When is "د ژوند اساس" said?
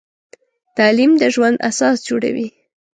1.21-1.97